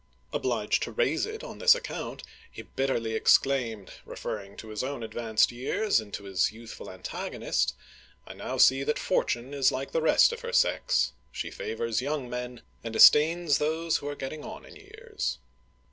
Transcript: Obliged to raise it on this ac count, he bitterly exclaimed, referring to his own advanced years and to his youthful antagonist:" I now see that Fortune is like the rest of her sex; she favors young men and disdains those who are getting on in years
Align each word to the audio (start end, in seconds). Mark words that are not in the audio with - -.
Obliged 0.33 0.81
to 0.81 0.91
raise 0.91 1.27
it 1.27 1.43
on 1.43 1.59
this 1.59 1.75
ac 1.75 1.83
count, 1.83 2.23
he 2.51 2.63
bitterly 2.63 3.13
exclaimed, 3.13 3.91
referring 4.03 4.57
to 4.57 4.69
his 4.69 4.83
own 4.83 5.03
advanced 5.03 5.51
years 5.51 5.99
and 5.99 6.11
to 6.11 6.23
his 6.23 6.51
youthful 6.51 6.89
antagonist:" 6.89 7.75
I 8.27 8.33
now 8.33 8.57
see 8.57 8.81
that 8.83 8.97
Fortune 8.97 9.53
is 9.53 9.71
like 9.71 9.91
the 9.91 10.01
rest 10.01 10.31
of 10.33 10.41
her 10.41 10.53
sex; 10.53 11.13
she 11.31 11.51
favors 11.51 12.01
young 12.01 12.27
men 12.31 12.63
and 12.83 12.91
disdains 12.95 13.59
those 13.59 13.97
who 13.97 14.07
are 14.07 14.15
getting 14.15 14.43
on 14.43 14.65
in 14.65 14.75
years 14.75 15.37